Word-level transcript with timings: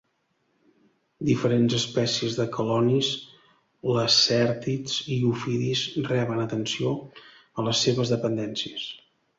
Diferents 1.27 1.75
espècies 1.79 2.37
de 2.39 2.47
quelonis, 2.57 3.11
lacèrtids 3.99 4.97
i 5.19 5.19
ofidis 5.35 5.85
reben 6.11 6.45
atenció 6.49 6.97
a 7.57 7.69
les 7.71 7.89
seves 7.89 8.19
dependències. 8.19 8.93